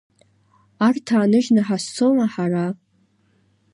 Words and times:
Арҭ 0.87 1.07
ааныжьны 1.15 1.61
ҳазцома 1.67 2.25
ҳара? 2.33 2.65